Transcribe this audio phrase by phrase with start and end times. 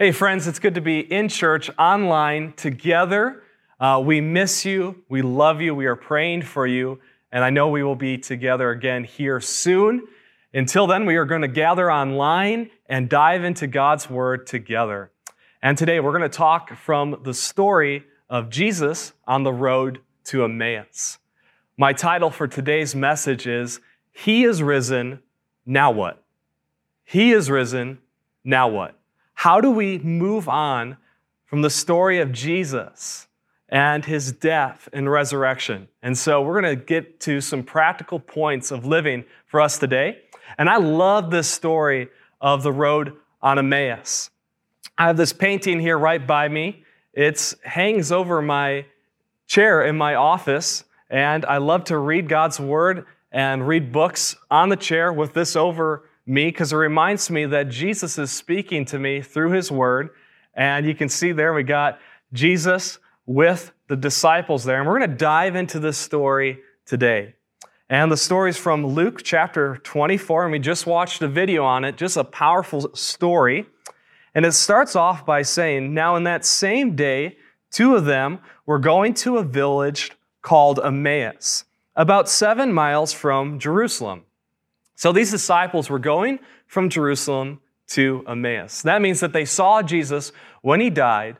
[0.00, 3.42] Hey, friends, it's good to be in church online together.
[3.80, 5.02] Uh, we miss you.
[5.08, 5.74] We love you.
[5.74, 7.00] We are praying for you.
[7.32, 10.06] And I know we will be together again here soon.
[10.54, 15.10] Until then, we are going to gather online and dive into God's Word together.
[15.62, 20.44] And today, we're going to talk from the story of Jesus on the road to
[20.44, 21.18] Emmaus.
[21.76, 23.80] My title for today's message is
[24.12, 25.24] He is risen,
[25.66, 26.22] now what?
[27.04, 27.98] He is risen,
[28.44, 28.97] now what?
[29.38, 30.96] How do we move on
[31.46, 33.28] from the story of Jesus
[33.68, 35.86] and his death and resurrection?
[36.02, 40.18] And so we're going to get to some practical points of living for us today.
[40.58, 42.08] And I love this story
[42.40, 44.30] of the road on Emmaus.
[44.98, 46.82] I have this painting here right by me.
[47.12, 48.86] It hangs over my
[49.46, 54.68] chair in my office, and I love to read God's word and read books on
[54.68, 58.98] the chair with this over me because it reminds me that Jesus is speaking to
[58.98, 60.10] me through his word.
[60.54, 61.98] And you can see there we got
[62.32, 64.78] Jesus with the disciples there.
[64.78, 67.34] And we're going to dive into this story today.
[67.90, 71.84] And the story is from Luke chapter 24, and we just watched a video on
[71.84, 73.64] it, just a powerful story.
[74.34, 77.38] And it starts off by saying, Now in that same day,
[77.70, 81.64] two of them were going to a village called Emmaus,
[81.96, 84.24] about seven miles from Jerusalem.
[84.98, 87.60] So these disciples were going from Jerusalem
[87.90, 88.82] to Emmaus.
[88.82, 91.36] That means that they saw Jesus when he died,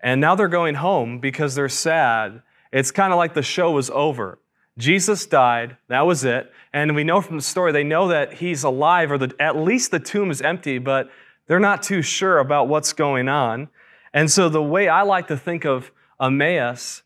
[0.00, 2.40] and now they're going home because they're sad.
[2.72, 4.38] It's kind of like the show was over.
[4.78, 6.50] Jesus died, that was it.
[6.72, 10.00] And we know from the story, they know that he's alive, or at least the
[10.00, 11.10] tomb is empty, but
[11.46, 13.68] they're not too sure about what's going on.
[14.14, 17.02] And so the way I like to think of Emmaus,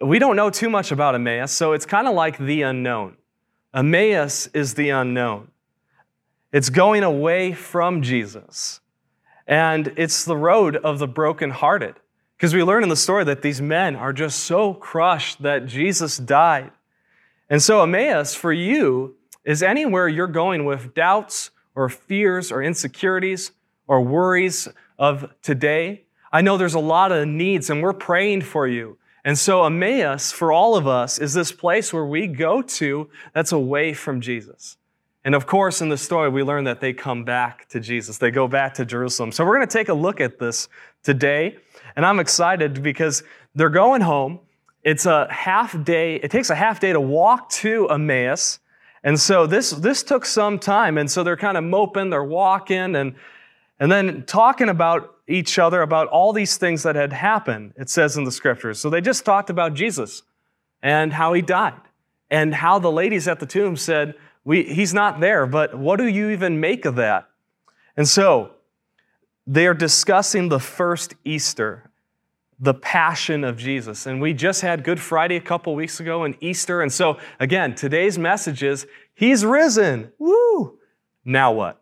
[0.00, 3.16] we don't know too much about Emmaus, so it's kind of like the unknown.
[3.72, 5.50] Emmaus is the unknown.
[6.52, 8.80] It's going away from Jesus.
[9.46, 11.94] And it's the road of the brokenhearted.
[12.36, 16.16] Because we learn in the story that these men are just so crushed that Jesus
[16.16, 16.70] died.
[17.48, 23.52] And so, Emmaus for you is anywhere you're going with doubts or fears or insecurities
[23.86, 26.04] or worries of today.
[26.32, 28.96] I know there's a lot of needs, and we're praying for you.
[29.24, 33.52] And so Emmaus, for all of us, is this place where we go to that's
[33.52, 34.76] away from Jesus.
[35.24, 38.16] And of course, in the story, we learn that they come back to Jesus.
[38.16, 39.32] They go back to Jerusalem.
[39.32, 40.68] So we're going to take a look at this
[41.02, 41.58] today.
[41.96, 43.22] And I'm excited because
[43.54, 44.40] they're going home.
[44.82, 48.60] It's a half day, it takes a half day to walk to Emmaus.
[49.04, 50.96] And so this, this took some time.
[50.96, 53.14] And so they're kind of moping, they're walking, and,
[53.80, 58.16] and then talking about each other about all these things that had happened, it says
[58.16, 58.78] in the scriptures.
[58.78, 60.22] So they just talked about Jesus
[60.82, 61.80] and how he died
[62.30, 64.14] and how the ladies at the tomb said,
[64.44, 67.28] we, He's not there, but what do you even make of that?
[67.96, 68.52] And so
[69.46, 71.90] they are discussing the first Easter,
[72.58, 74.06] the passion of Jesus.
[74.06, 76.82] And we just had Good Friday a couple weeks ago and Easter.
[76.82, 80.12] And so, again, today's message is He's risen.
[80.18, 80.78] Woo!
[81.24, 81.79] Now what?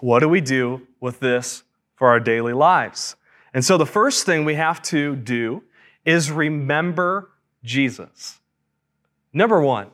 [0.00, 1.64] What do we do with this
[2.02, 3.14] for our daily lives.
[3.54, 5.62] And so the first thing we have to do
[6.04, 7.30] is remember
[7.62, 8.40] Jesus.
[9.32, 9.92] Number one,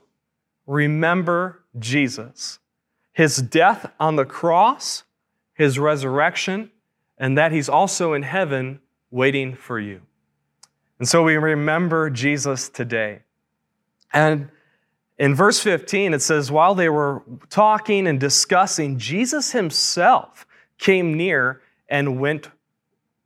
[0.67, 2.61] remember Jesus.
[3.13, 5.05] His death on the cross,
[5.53, 6.71] his resurrection,
[7.19, 10.01] and that he's also in heaven waiting for you.
[10.99, 13.21] And so we remember Jesus today.
[14.15, 14.49] And
[15.19, 20.47] in verse 15, it says, While they were talking and discussing, Jesus himself
[20.79, 22.51] came near and went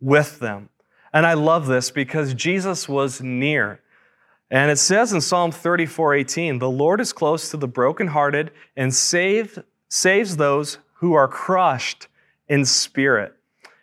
[0.00, 0.70] with them.
[1.12, 3.80] And I love this because Jesus was near.
[4.50, 8.94] And it says in Psalm 34 18, the Lord is close to the brokenhearted and
[8.94, 9.58] save,
[9.88, 12.08] saves those who are crushed
[12.48, 13.34] in spirit.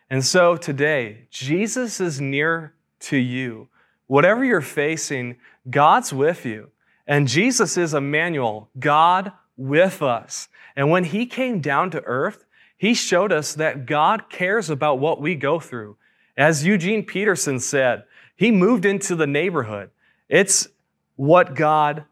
[0.09, 3.67] And so today, Jesus is near to you.
[4.07, 5.37] Whatever you're facing,
[5.69, 6.71] God's with you.
[7.09, 10.47] And Jesus is Emmanuel, God with us.
[10.75, 12.45] And when he came down to earth,
[12.77, 15.97] he showed us that God cares about what we go through.
[16.37, 18.03] As Eugene Peterson said,
[18.35, 19.89] he moved into the neighborhood.
[20.29, 20.67] It's
[21.15, 22.05] what God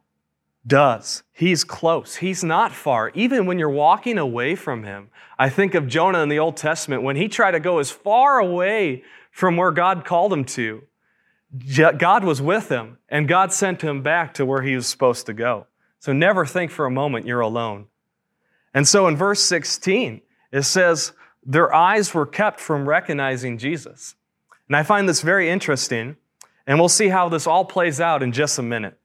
[0.65, 1.21] does.
[1.31, 2.15] He's close.
[2.15, 3.11] He's not far.
[3.13, 5.09] Even when you're walking away from him.
[5.37, 8.39] I think of Jonah in the Old Testament when he tried to go as far
[8.39, 10.81] away from where God called him to.
[11.97, 15.33] God was with him and God sent him back to where he was supposed to
[15.33, 15.67] go.
[15.99, 17.87] So never think for a moment you're alone.
[18.73, 20.21] And so in verse 16,
[20.51, 21.13] it says,
[21.47, 24.15] their eyes were kept from recognizing Jesus.
[24.67, 26.17] And I find this very interesting,
[26.67, 28.99] and we'll see how this all plays out in just a minute.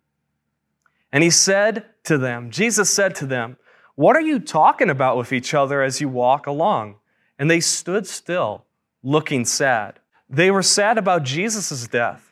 [1.13, 3.59] And he said to them, Jesus said to them,
[3.95, 6.97] What are you talking about with each other as you walk along?
[7.39, 8.65] And they stood still,
[9.05, 10.01] looking sad.
[10.29, 12.32] They were sad about Jesus' death.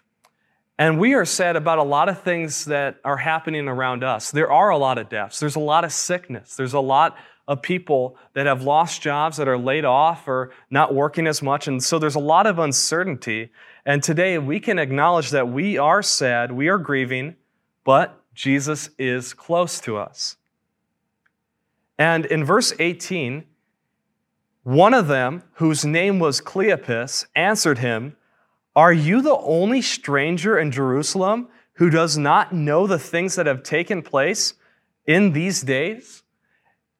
[0.81, 4.31] And we are sad about a lot of things that are happening around us.
[4.31, 7.61] There are a lot of deaths, there's a lot of sickness, there's a lot of
[7.61, 11.69] people that have lost jobs, that are laid off or not working as much.
[11.69, 13.53] And so there's a lot of uncertainty.
[13.85, 17.37] And today we can acknowledge that we are sad, we are grieving,
[17.85, 20.39] but Jesus is close to us.
[21.99, 23.45] And in verse 18,
[24.63, 28.17] one of them, whose name was Cleopas, answered him,
[28.77, 33.63] Are you the only stranger in Jerusalem who does not know the things that have
[33.63, 34.55] taken place
[35.07, 36.23] in these days?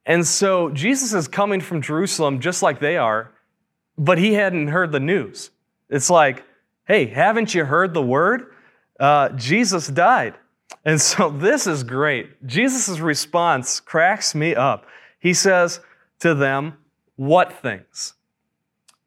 [0.07, 3.33] And so Jesus is coming from Jerusalem just like they are,
[3.97, 5.51] but he hadn't heard the news.
[5.89, 6.45] It's like,
[6.87, 8.55] hey, haven't you heard the word?
[8.99, 10.35] Uh, Jesus died.
[10.85, 12.47] And so this is great.
[12.47, 14.87] Jesus' response cracks me up.
[15.19, 15.81] He says
[16.21, 16.79] to them,
[17.17, 18.15] What things?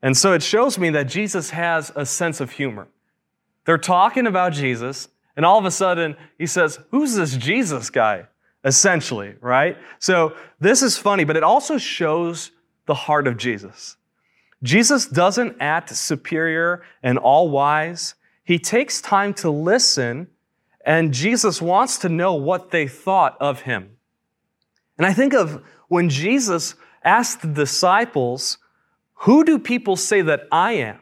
[0.03, 2.89] And so it shows me that Jesus has a sense of humor.
[3.65, 5.07] They're talking about Jesus,
[5.37, 8.25] and all of a sudden he says, Who's this Jesus guy?
[8.65, 9.77] Essentially, right?
[9.99, 12.51] So this is funny, but it also shows
[12.85, 13.95] the heart of Jesus.
[14.61, 18.15] Jesus doesn't act superior and all wise.
[18.43, 20.27] He takes time to listen,
[20.85, 23.97] and Jesus wants to know what they thought of him.
[24.97, 28.57] And I think of when Jesus asked the disciples,
[29.23, 30.99] Who do people say that I am?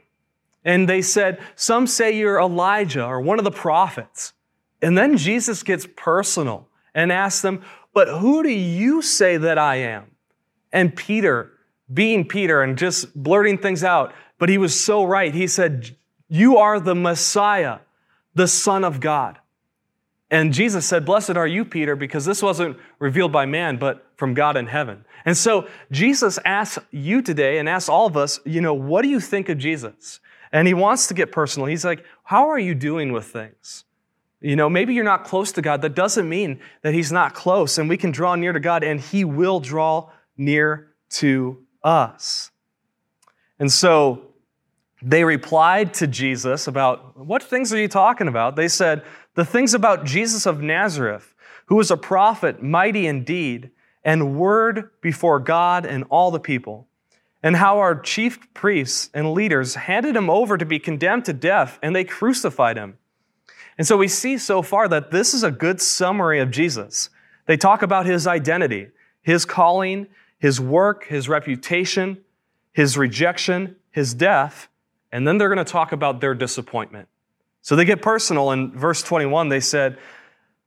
[0.63, 4.33] And they said, Some say you're Elijah or one of the prophets.
[4.81, 7.63] And then Jesus gets personal and asks them,
[7.93, 10.11] But who do you say that I am?
[10.71, 11.51] And Peter
[11.91, 15.33] being Peter and just blurting things out, but he was so right.
[15.33, 15.95] He said,
[16.27, 17.79] You are the Messiah,
[18.35, 19.39] the Son of God.
[20.29, 24.35] And Jesus said, Blessed are you, Peter, because this wasn't revealed by man, but from
[24.35, 25.03] God in heaven.
[25.25, 29.09] And so Jesus asks you today and asks all of us, you know, what do
[29.09, 30.19] you think of Jesus?
[30.51, 31.65] And he wants to get personal.
[31.65, 33.83] He's like, How are you doing with things?
[34.39, 35.81] You know, maybe you're not close to God.
[35.81, 38.99] That doesn't mean that he's not close, and we can draw near to God, and
[38.99, 42.51] he will draw near to us.
[43.57, 44.21] And so
[45.01, 48.55] they replied to Jesus about, What things are you talking about?
[48.55, 49.03] They said,
[49.33, 51.33] The things about Jesus of Nazareth,
[51.65, 53.71] who was a prophet, mighty in deed,
[54.03, 56.87] and word before God and all the people,
[57.43, 61.79] and how our chief priests and leaders handed him over to be condemned to death,
[61.81, 62.97] and they crucified him.
[63.77, 67.09] And so we see so far that this is a good summary of Jesus.
[67.45, 68.89] They talk about his identity,
[69.21, 70.07] his calling,
[70.37, 72.19] his work, his reputation,
[72.73, 74.69] his rejection, his death,
[75.11, 77.07] and then they're going to talk about their disappointment.
[77.61, 78.51] So they get personal.
[78.51, 79.97] In verse 21, they said,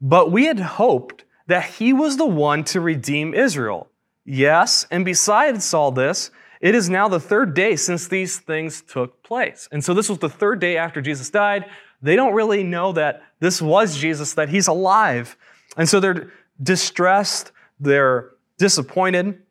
[0.01, 3.89] But we had hoped that he was the one to redeem Israel.
[4.25, 6.31] Yes, and besides all this,
[6.61, 9.69] it is now the third day since these things took place.
[9.71, 11.67] And so this was the third day after Jesus died.
[12.01, 15.37] They don't really know that this was Jesus, that he's alive.
[15.77, 16.33] And so they're
[16.63, 19.43] distressed, they're disappointed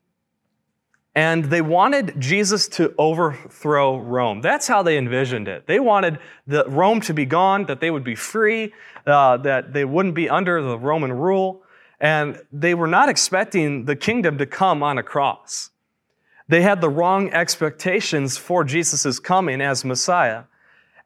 [1.16, 4.42] and they wanted Jesus to overthrow Rome.
[4.42, 5.68] That's how they envisioned it.
[5.68, 6.18] They wanted
[6.48, 8.74] the Rome to be gone, that they would be free,
[9.06, 11.63] uh, that they wouldn't be under the Roman rule,
[12.04, 15.72] and they were not expecting the kingdom to come on a cross.
[16.50, 20.44] They had the wrong expectations for Jesus' coming as Messiah.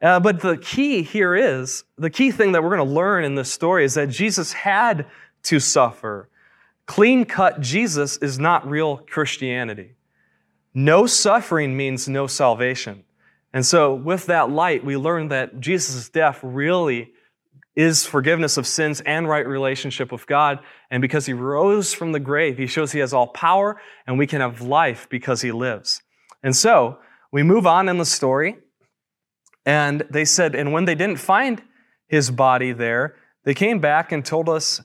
[0.02, 3.36] Uh, but the key here is the key thing that we're going to learn in
[3.36, 5.06] this story is that Jesus had
[5.44, 6.28] to suffer.
[6.86, 9.94] Clean cut Jesus is not real Christianity.
[10.74, 13.04] No suffering means no salvation.
[13.52, 17.12] And so, with that light, we learn that Jesus' death really
[17.78, 20.58] is forgiveness of sins and right relationship with God.
[20.90, 24.26] And because he rose from the grave, he shows he has all power and we
[24.26, 26.02] can have life because he lives.
[26.42, 26.98] And so,
[27.30, 28.56] we move on in the story.
[29.64, 31.62] And they said, and when they didn't find
[32.08, 34.80] his body there, they came back and told us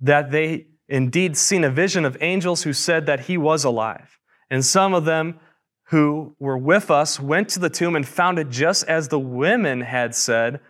[0.00, 4.20] that they indeed seen a vision of angels who said that he was alive.
[4.50, 5.40] And some of them
[5.88, 9.80] who were with us went to the tomb and found it just as the women
[9.80, 10.60] had said,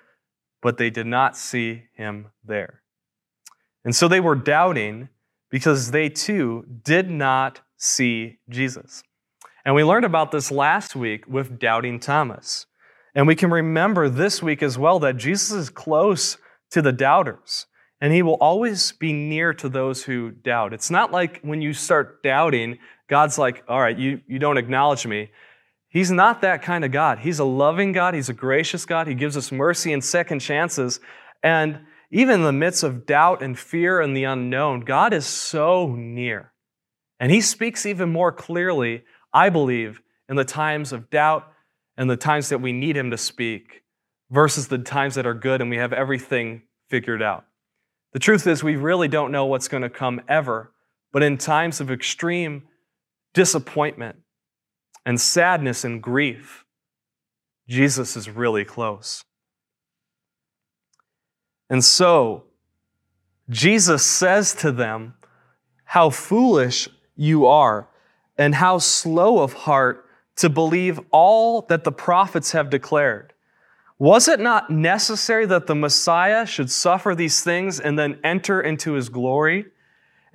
[0.66, 2.82] but they did not see him there.
[3.85, 5.11] And so they were doubting
[5.49, 9.04] because they too did not see Jesus.
[9.64, 12.66] And we learned about this last week with doubting Thomas.
[13.14, 16.37] And we can remember this week as well that Jesus is close
[16.73, 17.66] to the doubters.
[18.00, 20.73] And he will always be near to those who doubt.
[20.73, 25.06] It's not like when you start doubting, God's like, all right, you, you don't acknowledge
[25.06, 25.30] me.
[25.96, 27.20] He's not that kind of God.
[27.20, 28.12] He's a loving God.
[28.12, 29.06] He's a gracious God.
[29.06, 31.00] He gives us mercy and second chances.
[31.42, 35.94] And even in the midst of doubt and fear and the unknown, God is so
[35.96, 36.52] near.
[37.18, 41.50] And He speaks even more clearly, I believe, in the times of doubt
[41.96, 43.82] and the times that we need Him to speak
[44.30, 47.46] versus the times that are good and we have everything figured out.
[48.12, 50.74] The truth is, we really don't know what's going to come ever,
[51.10, 52.64] but in times of extreme
[53.32, 54.16] disappointment
[55.06, 56.64] and sadness and grief,
[57.68, 59.25] Jesus is really close.
[61.70, 62.44] And so,
[63.48, 65.14] Jesus says to them,
[65.84, 67.88] How foolish you are,
[68.36, 70.04] and how slow of heart
[70.36, 73.32] to believe all that the prophets have declared.
[73.98, 78.92] Was it not necessary that the Messiah should suffer these things and then enter into
[78.92, 79.66] his glory?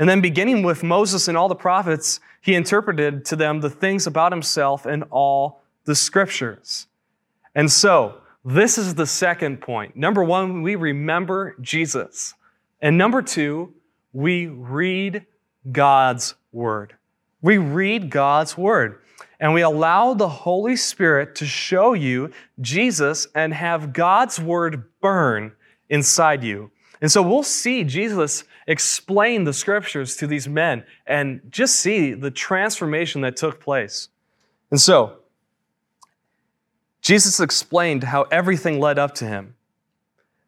[0.01, 4.07] And then, beginning with Moses and all the prophets, he interpreted to them the things
[4.07, 6.87] about himself in all the scriptures.
[7.53, 9.95] And so, this is the second point.
[9.95, 12.33] Number one, we remember Jesus.
[12.81, 13.75] And number two,
[14.11, 15.23] we read
[15.71, 16.95] God's word.
[17.43, 19.03] We read God's word
[19.39, 25.51] and we allow the Holy Spirit to show you Jesus and have God's word burn
[25.89, 26.71] inside you.
[27.01, 32.29] And so we'll see Jesus explain the scriptures to these men and just see the
[32.29, 34.09] transformation that took place.
[34.69, 35.17] And so,
[37.01, 39.55] Jesus explained how everything led up to him.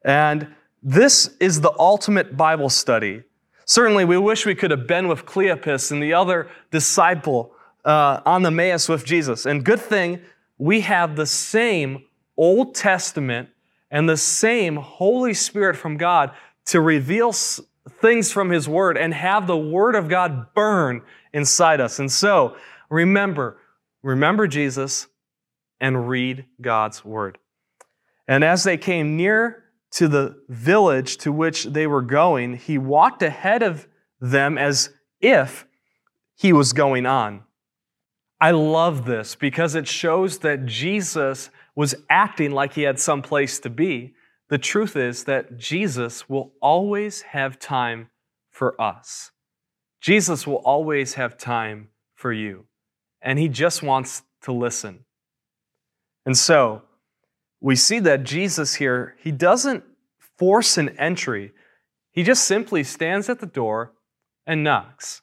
[0.05, 3.23] And this is the ultimate Bible study.
[3.65, 8.43] Certainly, we wish we could have been with Cleopas and the other disciple uh, on
[8.43, 9.45] the Emmaus with Jesus.
[9.45, 10.21] And good thing
[10.57, 12.03] we have the same
[12.37, 13.49] Old Testament
[13.93, 16.31] and the same Holy Spirit from God
[16.65, 21.99] to reveal things from His Word and have the Word of God burn inside us.
[21.99, 22.57] And so,
[22.89, 23.57] remember,
[24.01, 25.07] remember Jesus
[25.79, 27.37] and read God's Word.
[28.27, 33.21] And as they came near to the village to which they were going, he walked
[33.21, 33.87] ahead of
[34.19, 34.89] them as
[35.21, 35.67] if
[36.35, 37.43] he was going on.
[38.41, 43.59] I love this because it shows that Jesus was acting like he had some place
[43.59, 44.13] to be.
[44.49, 48.09] The truth is that Jesus will always have time
[48.51, 49.31] for us.
[50.01, 52.65] Jesus will always have time for you,
[53.21, 55.05] and he just wants to listen.
[56.25, 56.83] And so,
[57.61, 59.83] we see that Jesus here, he doesn't
[60.37, 61.53] force an entry.
[62.11, 63.93] He just simply stands at the door
[64.45, 65.21] and knocks.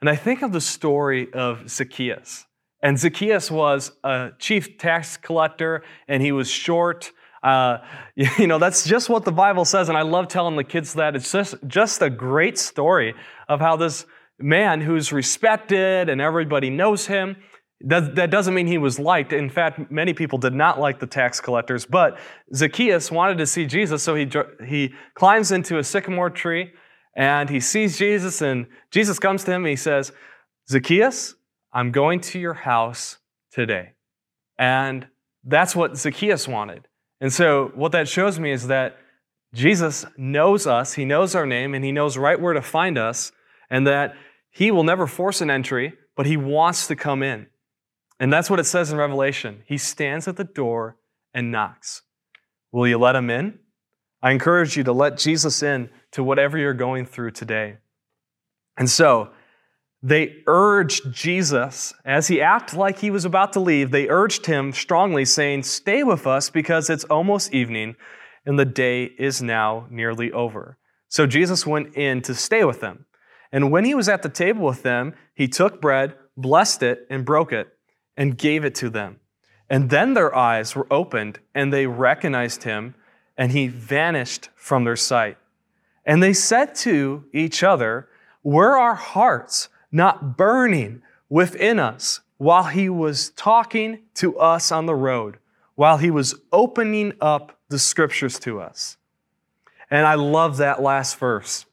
[0.00, 2.44] And I think of the story of Zacchaeus.
[2.82, 7.12] And Zacchaeus was a chief tax collector, and he was short.
[7.42, 7.78] Uh,
[8.38, 11.16] you know, that's just what the Bible says, and I love telling the kids that.
[11.16, 13.14] It's just, just a great story
[13.48, 14.06] of how this
[14.38, 17.36] man who's respected and everybody knows him,
[17.82, 19.32] that, that doesn't mean he was liked.
[19.32, 22.18] In fact, many people did not like the tax collectors, but
[22.54, 24.28] Zacchaeus wanted to see Jesus, so he,
[24.66, 26.72] he climbs into a sycamore tree,
[27.16, 30.12] and he sees Jesus, and Jesus comes to him, and he says,
[30.68, 31.34] Zacchaeus,
[31.72, 33.18] I'm going to your house
[33.52, 33.92] today.
[34.58, 35.06] And
[35.44, 36.88] that's what Zacchaeus wanted.
[37.20, 38.96] And so, what that shows me is that
[39.54, 43.32] Jesus knows us, He knows our name, and He knows right where to find us,
[43.70, 44.14] and that
[44.50, 47.46] He will never force an entry, but He wants to come in.
[48.20, 49.62] And that's what it says in Revelation.
[49.66, 50.96] He stands at the door
[51.32, 52.02] and knocks.
[52.72, 53.58] Will you let Him in?
[54.22, 57.78] I encourage you to let Jesus in to whatever you're going through today.
[58.76, 59.30] And so,
[60.02, 64.72] they urged Jesus, as he acted like he was about to leave, they urged him
[64.72, 67.96] strongly, saying, Stay with us because it's almost evening
[68.48, 70.78] and the day is now nearly over.
[71.08, 73.04] So Jesus went in to stay with them.
[73.52, 77.26] And when he was at the table with them, he took bread, blessed it, and
[77.26, 77.68] broke it,
[78.16, 79.20] and gave it to them.
[79.68, 82.94] And then their eyes were opened, and they recognized him,
[83.36, 85.36] and he vanished from their sight.
[86.06, 88.08] And they said to each other,
[88.40, 89.68] Where are our hearts?
[89.90, 95.38] Not burning within us while he was talking to us on the road,
[95.74, 98.96] while he was opening up the scriptures to us.
[99.90, 101.66] And I love that last verse.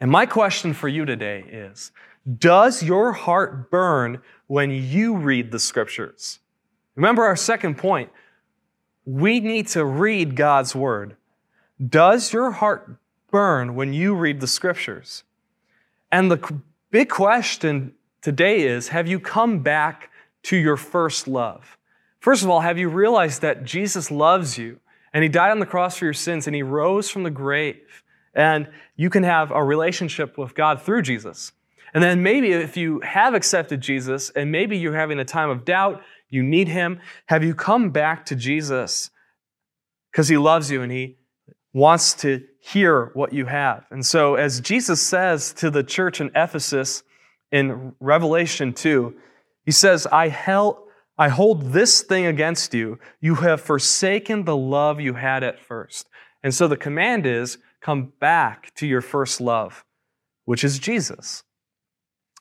[0.00, 1.92] And my question for you today is
[2.38, 6.40] Does your heart burn when you read the scriptures?
[6.94, 8.10] Remember our second point.
[9.04, 11.16] We need to read God's word.
[11.84, 12.96] Does your heart
[13.30, 15.24] burn when you read the scriptures?
[16.12, 16.60] And the
[16.92, 20.10] big question today is have you come back
[20.44, 21.78] to your first love?
[22.20, 24.78] First of all, have you realized that Jesus loves you
[25.12, 28.04] and he died on the cross for your sins and he rose from the grave
[28.34, 31.52] and you can have a relationship with God through Jesus?
[31.94, 35.64] And then maybe if you have accepted Jesus and maybe you're having a time of
[35.64, 39.10] doubt, you need him, have you come back to Jesus
[40.10, 41.16] because he loves you and he
[41.72, 43.86] wants to hear what you have.
[43.90, 47.02] And so, as Jesus says to the church in Ephesus
[47.50, 49.14] in Revelation 2,
[49.64, 50.76] he says, I held,
[51.18, 52.98] I hold this thing against you.
[53.20, 56.08] You have forsaken the love you had at first.
[56.42, 59.84] And so the command is come back to your first love,
[60.44, 61.42] which is Jesus.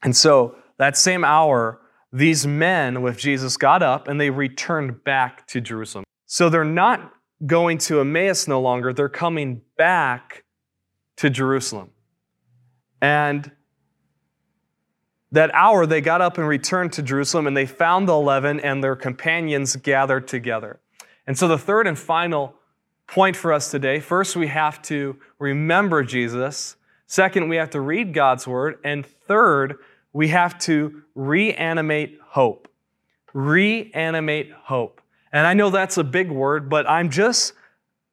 [0.04, 1.80] And so that same hour,
[2.12, 6.04] these men with Jesus got up and they returned back to Jerusalem.
[6.26, 7.14] So they're not
[7.46, 10.44] going to Emmaus no longer, they're coming back
[11.18, 11.92] to Jerusalem.
[13.02, 13.52] And
[15.32, 18.84] that hour, they got up and returned to Jerusalem, and they found the eleven and
[18.84, 20.80] their companions gathered together.
[21.26, 22.56] And so, the third and final
[23.08, 26.76] point for us today first, we have to remember Jesus.
[27.08, 28.80] Second, we have to read God's word.
[28.84, 29.78] And third,
[30.14, 32.70] we have to reanimate hope.
[33.34, 35.02] Reanimate hope.
[35.34, 37.54] And I know that's a big word, but I'm just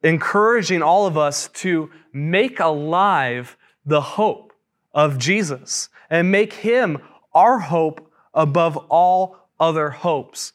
[0.03, 4.53] encouraging all of us to make alive the hope
[4.93, 6.99] of Jesus and make him
[7.33, 10.53] our hope above all other hopes.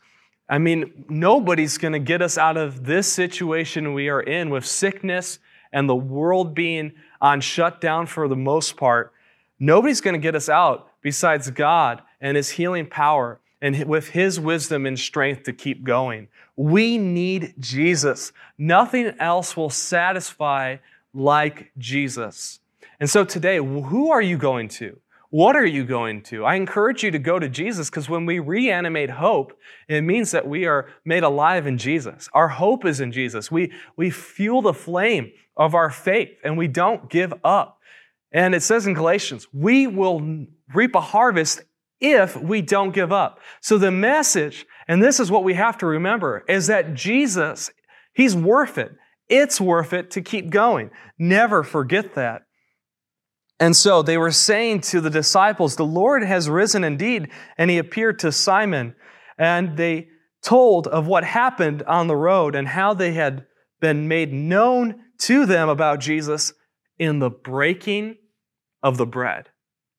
[0.49, 4.67] I mean, nobody's going to get us out of this situation we are in with
[4.67, 5.39] sickness
[5.73, 9.13] and the world being on shutdown for the most part.
[9.59, 14.39] Nobody's going to get us out besides God and His healing power and with His
[14.39, 16.29] wisdom and strength to keep going.
[16.57, 18.33] We need Jesus.
[18.57, 20.77] Nothing else will satisfy
[21.13, 22.61] like Jesus.
[23.01, 24.99] And so today, who are you going to?
[25.31, 26.45] What are you going to?
[26.45, 29.59] I encourage you to go to Jesus because when we reanimate hope,
[29.89, 32.29] it means that we are made alive in Jesus.
[32.33, 33.51] Our hope is in Jesus.
[33.51, 37.81] We, we fuel the flame of our faith and we don't give up.
[38.31, 41.63] And it says in Galatians, we will reap a harvest
[42.01, 43.41] if we don't give up.
[43.61, 47.71] So the message, and this is what we have to remember, is that Jesus,
[48.15, 48.93] He's worth it.
[49.29, 50.91] It's worth it to keep going.
[51.19, 52.43] Never forget that.
[53.61, 57.31] And so they were saying to the disciples, The Lord has risen indeed.
[57.57, 58.95] And he appeared to Simon.
[59.39, 60.09] And they
[60.43, 63.47] told of what happened on the road and how they had
[63.81, 66.53] been made known to them about Jesus
[66.99, 68.17] in the breaking
[68.83, 69.49] of the bread.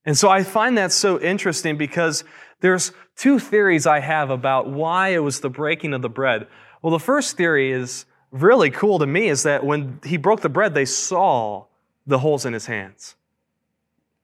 [0.06, 2.24] And so I find that so interesting because
[2.60, 6.48] there's two theories I have about why it was the breaking of the bread.
[6.82, 10.50] Well, the first theory is really cool to me is that when he broke the
[10.50, 11.66] bread, they saw
[12.06, 13.16] the holes in his hands.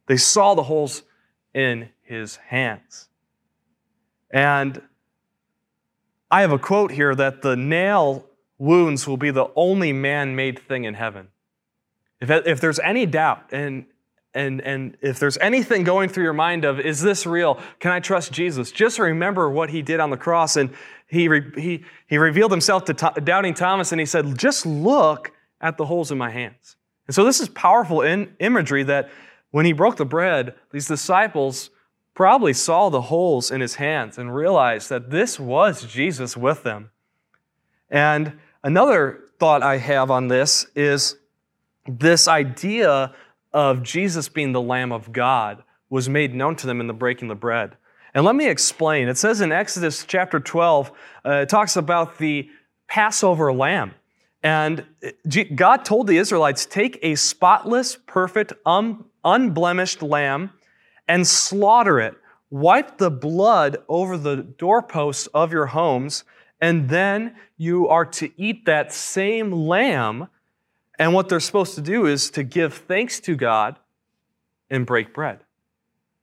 [0.07, 1.03] They saw the holes
[1.53, 3.09] in his hands.
[4.29, 4.81] And
[6.29, 8.25] I have a quote here that the nail
[8.57, 11.29] wounds will be the only man made thing in heaven.
[12.19, 13.85] If, if there's any doubt, and,
[14.33, 17.59] and, and if there's anything going through your mind of, is this real?
[17.79, 18.71] Can I trust Jesus?
[18.71, 20.55] Just remember what he did on the cross.
[20.55, 20.73] And
[21.07, 25.85] he, he, he revealed himself to doubting Thomas and he said, just look at the
[25.85, 26.77] holes in my hands.
[27.07, 29.09] And so this is powerful in, imagery that
[29.51, 31.69] when he broke the bread, these disciples
[32.13, 36.91] probably saw the holes in his hands and realized that this was Jesus with them.
[37.89, 41.17] And another thought I have on this is
[41.85, 43.13] this idea
[43.53, 47.27] of Jesus being the Lamb of God was made known to them in the breaking
[47.27, 47.75] the bread.
[48.13, 49.07] And let me explain.
[49.07, 50.91] It says in Exodus chapter 12,
[51.25, 52.49] uh, it talks about the
[52.87, 53.93] Passover lamb.
[54.43, 54.85] And
[55.55, 60.51] God told the Israelites, take a spotless, perfect, um, unblemished lamb
[61.07, 62.15] and slaughter it.
[62.49, 66.23] Wipe the blood over the doorposts of your homes,
[66.59, 70.27] and then you are to eat that same lamb.
[71.01, 73.79] And what they're supposed to do is to give thanks to God
[74.69, 75.39] and break bread.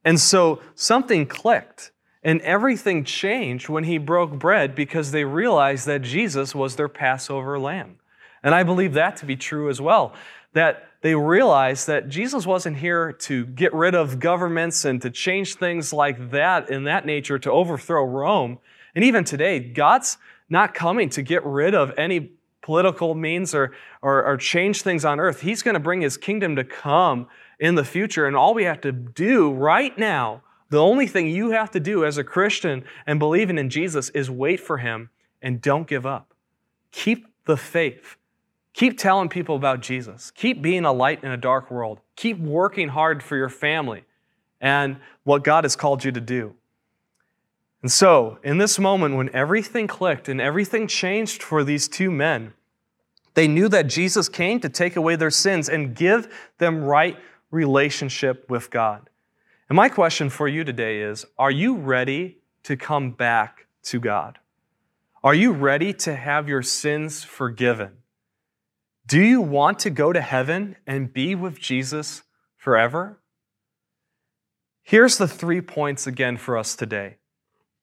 [0.05, 1.91] And so something clicked.
[2.23, 7.59] And everything changed when he broke bread because they realized that Jesus was their Passover
[7.59, 7.97] lamb.
[8.45, 10.15] And I believe that to be true as well.
[10.53, 15.57] That they realized that Jesus wasn't here to get rid of governments and to change
[15.57, 18.61] things like that in that nature to overthrow Rome.
[18.95, 22.31] And even today, God's not coming to get rid of any
[22.69, 25.41] political means or, or, or change things on earth.
[25.41, 27.27] He's going to bring his kingdom to come
[27.59, 28.27] in the future.
[28.27, 32.05] And all we have to do right now, the only thing you have to do
[32.05, 35.09] as a Christian and believing in Jesus is wait for him
[35.41, 36.35] and don't give up.
[36.93, 38.19] Keep the faith.
[38.75, 40.31] Keep telling people about Jesus.
[40.33, 42.01] Keep being a light in a dark world.
[42.17, 44.05] Keep working hard for your family
[44.61, 46.55] and what God has called you to do.
[47.81, 52.53] And so, in this moment when everything clicked and everything changed for these two men,
[53.35, 57.17] they knew that Jesus came to take away their sins and give them right
[57.51, 59.09] relationship with God.
[59.69, 64.39] And my question for you today is Are you ready to come back to God?
[65.23, 67.93] Are you ready to have your sins forgiven?
[69.07, 72.23] Do you want to go to heaven and be with Jesus
[72.57, 73.19] forever?
[74.83, 77.17] Here's the three points again for us today.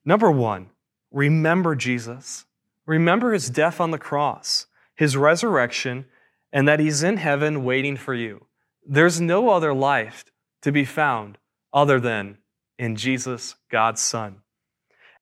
[0.04, 0.70] Number one,
[1.12, 2.46] remember Jesus.
[2.86, 6.06] Remember his death on the cross, his resurrection,
[6.52, 8.46] and that he's in heaven waiting for you.
[8.88, 10.26] There's no other life
[10.62, 11.38] to be found
[11.74, 12.38] other than
[12.80, 14.38] in Jesus, God's Son.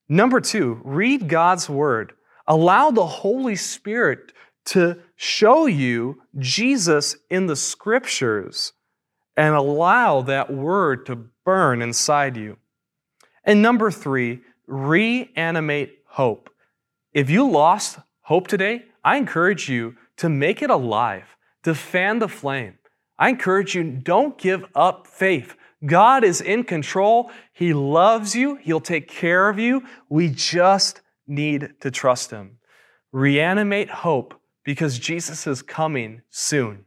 [0.07, 2.13] Number two, read God's Word.
[2.47, 4.33] Allow the Holy Spirit
[4.65, 8.73] to show you Jesus in the Scriptures
[9.35, 12.57] and allow that Word to burn inside you.
[13.43, 16.49] And number three, reanimate hope.
[17.13, 22.27] If you lost hope today, I encourage you to make it alive, to fan the
[22.27, 22.77] flame.
[23.17, 25.55] I encourage you, don't give up faith.
[25.85, 27.31] God is in control.
[27.51, 28.55] He loves you.
[28.55, 29.83] He'll take care of you.
[30.09, 32.57] We just need to trust Him.
[33.11, 36.85] Reanimate hope because Jesus is coming soon.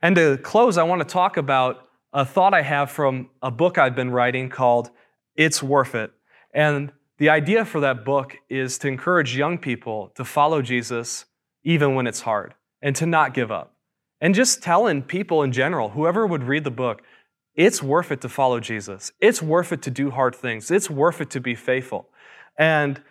[0.00, 3.78] And to close, I want to talk about a thought I have from a book
[3.78, 4.90] I've been writing called
[5.36, 6.12] It's Worth It.
[6.54, 11.24] And the idea for that book is to encourage young people to follow Jesus
[11.64, 13.74] even when it's hard and to not give up.
[14.20, 17.02] And just telling people in general, whoever would read the book,
[17.54, 19.12] it's worth it to follow Jesus.
[19.20, 20.70] It's worth it to do hard things.
[20.70, 22.08] It's worth it to be faithful.
[22.58, 23.02] And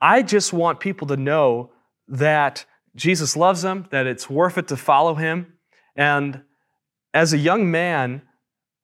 [0.00, 1.72] I just want people to know
[2.08, 5.54] that Jesus loves them, that it's worth it to follow him.
[5.94, 6.42] And
[7.12, 8.22] as a young man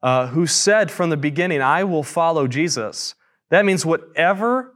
[0.03, 3.15] uh, who said from the beginning, I will follow Jesus,
[3.51, 4.75] that means whatever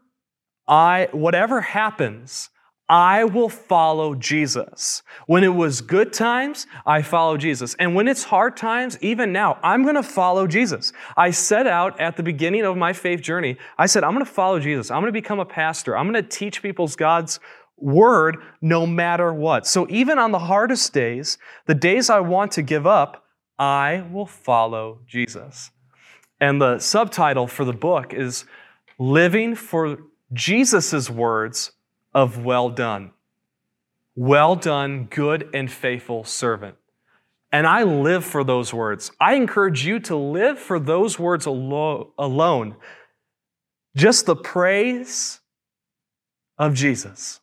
[0.69, 2.51] I, whatever happens,
[2.89, 5.03] I will follow Jesus.
[5.27, 7.75] When it was good times, I follow Jesus.
[7.81, 10.93] And when it's hard times, even now, I'm going to follow Jesus.
[11.17, 14.31] I set out at the beginning of my faith journey, I said, I'm going to
[14.31, 14.91] follow Jesus.
[14.91, 15.97] I'm going to become a pastor.
[15.97, 17.41] I'm going to teach people's God's
[17.77, 19.67] word no matter what.
[19.67, 23.25] So even on the hardest days, the days I want to give up,
[23.59, 25.71] I will follow Jesus.
[26.41, 28.45] And the subtitle for the book is
[28.99, 29.99] Living for
[30.33, 31.73] Jesus' Words
[32.17, 33.13] of well done.
[34.15, 36.77] Well done, good and faithful servant.
[37.53, 39.13] And I live for those words.
[39.21, 42.77] I encourage you to live for those words alo- alone.
[43.95, 45.41] Just the praise
[46.57, 47.41] of Jesus.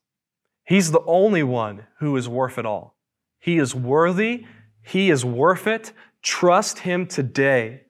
[0.65, 2.95] He's the only one who is worth it all.
[3.39, 4.45] He is worthy.
[4.81, 5.93] He is worth it.
[6.23, 7.81] Trust Him today.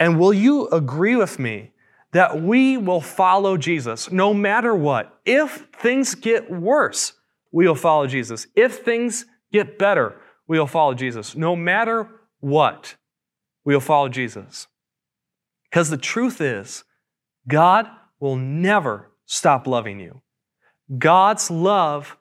[0.00, 1.70] And will you agree with me
[2.12, 5.18] that we will follow Jesus no matter what.
[5.24, 7.12] If things get worse,
[7.52, 8.46] we'll follow Jesus.
[8.54, 10.16] If things get better,
[10.46, 11.36] we'll follow Jesus.
[11.36, 12.08] No matter
[12.40, 12.96] what,
[13.64, 14.66] we'll follow Jesus.
[15.64, 16.84] Because the truth is,
[17.46, 17.88] God
[18.20, 20.22] will never stop loving you.
[20.96, 22.16] God's love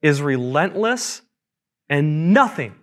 [0.00, 1.22] is relentless,
[1.88, 2.74] and nothing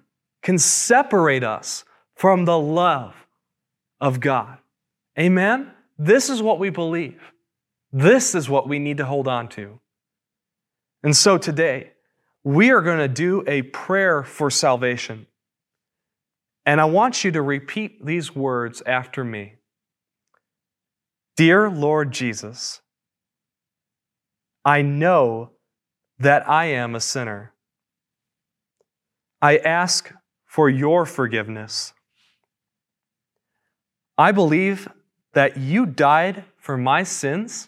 [0.44, 1.84] can separate us
[2.16, 3.16] from the love
[4.00, 4.60] of God.
[5.18, 5.72] Amen?
[5.98, 7.22] This is what we believe.
[7.92, 9.80] This is what we need to hold on to.
[11.04, 11.92] And so today,
[12.44, 15.28] we are going to do a prayer for salvation.
[16.66, 19.56] And I want you to repeat these words after me
[21.38, 22.82] Dear Lord Jesus,
[24.64, 25.52] I know
[26.20, 27.54] that I am a sinner.
[29.42, 30.12] I ask
[30.46, 31.94] for your forgiveness.
[34.18, 34.88] I believe
[35.36, 37.68] that you died for my sins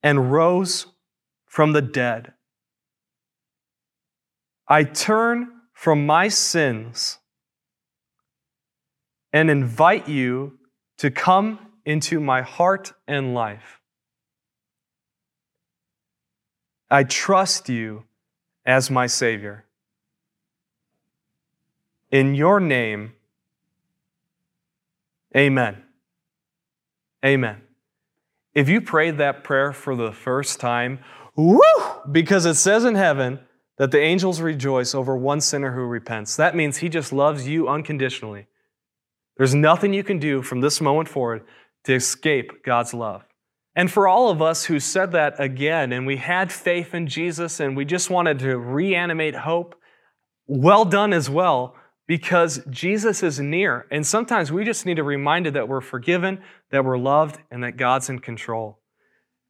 [0.00, 0.86] and rose
[1.44, 2.32] from the dead.
[4.68, 7.18] I turn from my sins
[9.32, 10.58] and invite you
[10.98, 13.80] to come into my heart and life.
[16.88, 18.04] I trust you
[18.64, 19.64] as my Savior.
[22.12, 23.14] In your name,
[25.36, 25.82] Amen.
[27.24, 27.62] Amen.
[28.54, 30.98] If you prayed that prayer for the first time,
[31.36, 31.60] woo,
[32.10, 33.40] because it says in heaven
[33.78, 36.36] that the angels rejoice over one sinner who repents.
[36.36, 38.46] That means he just loves you unconditionally.
[39.36, 41.44] There's nothing you can do from this moment forward
[41.84, 43.24] to escape God's love.
[43.74, 47.58] And for all of us who said that again and we had faith in Jesus
[47.58, 49.74] and we just wanted to reanimate hope,
[50.46, 51.74] well done as well
[52.12, 53.86] because Jesus is near.
[53.90, 57.78] And sometimes we just need a reminder that we're forgiven, that we're loved, and that
[57.78, 58.80] God's in control.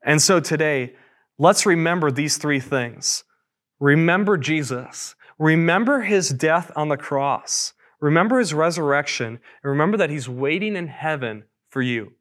[0.04, 0.94] And so today,
[1.40, 3.24] let's remember these three things.
[3.80, 5.16] Remember Jesus.
[5.40, 7.72] Remember his death on the cross.
[8.00, 9.40] Remember his resurrection.
[9.64, 12.12] And remember that he's waiting in heaven for you.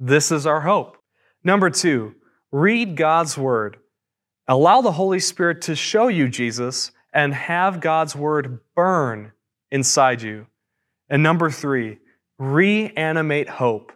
[0.00, 0.96] This is our hope.
[1.44, 2.16] Number two,
[2.50, 3.76] read God's word.
[4.48, 9.30] Allow the Holy Spirit to show you Jesus and have God's word burn
[9.70, 10.46] inside you.
[11.08, 11.98] And number three,
[12.38, 13.92] reanimate hope.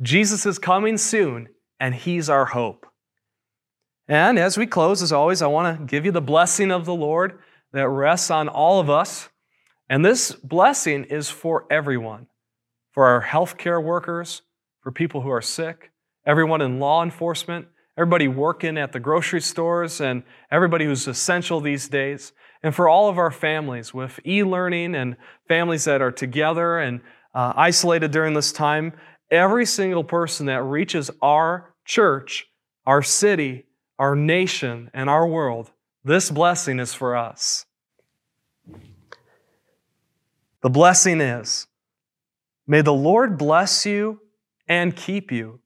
[0.00, 1.48] Jesus is coming soon.
[1.80, 2.86] and He's our hope.
[4.06, 6.94] And as we close, as always, I want to give you the blessing of the
[6.94, 7.40] Lord
[7.72, 9.28] that rests on all of us.
[9.88, 12.28] And this blessing is for everyone
[12.92, 14.42] for our healthcare workers,
[14.80, 15.90] for people who are sick,
[16.26, 21.88] everyone in law enforcement, everybody working at the grocery stores, and everybody who's essential these
[21.88, 25.16] days, and for all of our families with e learning and
[25.48, 27.00] families that are together and
[27.34, 28.92] uh, isolated during this time.
[29.30, 32.48] Every single person that reaches our church,
[32.86, 33.66] our city,
[33.98, 35.70] our nation, and our world,
[36.04, 37.64] this blessing is for us.
[40.62, 41.66] The blessing is
[42.66, 44.20] May the Lord bless you
[44.68, 45.60] and keep you.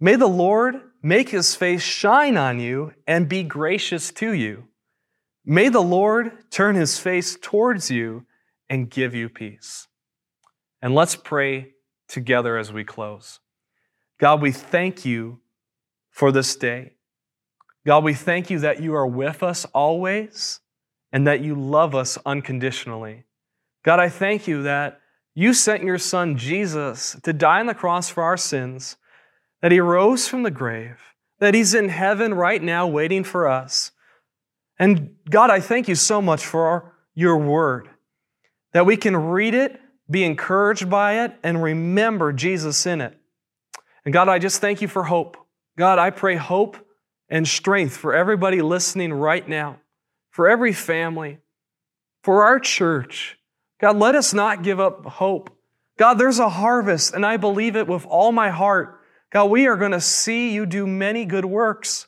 [0.00, 4.68] May the Lord make his face shine on you and be gracious to you.
[5.44, 8.24] May the Lord turn his face towards you
[8.70, 9.88] and give you peace.
[10.80, 11.72] And let's pray
[12.08, 13.40] together as we close.
[14.18, 15.40] God, we thank you
[16.10, 16.92] for this day.
[17.84, 20.60] God, we thank you that you are with us always
[21.12, 23.24] and that you love us unconditionally.
[23.82, 25.00] God, I thank you that
[25.34, 28.96] you sent your son Jesus to die on the cross for our sins,
[29.62, 30.98] that he rose from the grave,
[31.38, 33.92] that he's in heaven right now waiting for us.
[34.78, 37.88] And God, I thank you so much for our, your word,
[38.72, 43.16] that we can read it, be encouraged by it, and remember Jesus in it.
[44.04, 45.36] And God, I just thank you for hope.
[45.78, 46.76] God, I pray hope
[47.28, 49.78] and strength for everybody listening right now,
[50.30, 51.38] for every family,
[52.22, 53.38] for our church.
[53.80, 55.50] God, let us not give up hope.
[55.98, 58.98] God, there's a harvest, and I believe it with all my heart.
[59.32, 62.06] God, we are going to see you do many good works.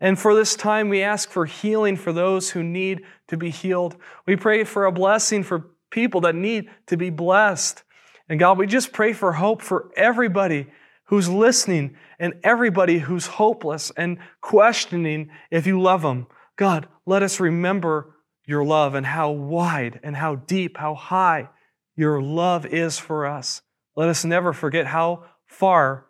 [0.00, 3.96] And for this time, we ask for healing for those who need to be healed.
[4.26, 7.82] We pray for a blessing for people that need to be blessed.
[8.28, 10.66] And God, we just pray for hope for everybody
[11.04, 16.26] who's listening and everybody who's hopeless and questioning if you love them.
[16.56, 18.14] God, let us remember
[18.46, 21.48] your love and how wide and how deep, how high
[21.96, 23.62] your love is for us.
[23.96, 26.07] Let us never forget how far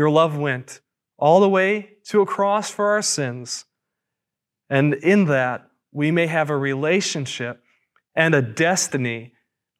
[0.00, 0.80] your love went,
[1.18, 3.66] all the way to a cross for our sins.
[4.70, 7.62] And in that, we may have a relationship
[8.14, 9.34] and a destiny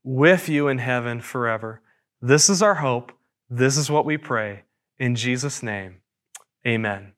[0.04, 1.80] with you in heaven forever.
[2.20, 3.12] This is our hope.
[3.48, 4.64] This is what we pray.
[4.98, 6.02] In Jesus' name,
[6.66, 7.14] amen.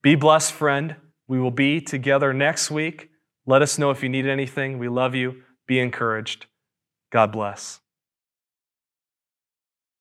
[0.00, 0.94] Be blessed, friend.
[1.26, 3.10] We will be together next week.
[3.46, 4.78] Let us know if you need anything.
[4.78, 5.42] We love you.
[5.66, 6.46] Be encouraged.
[7.10, 7.80] God bless.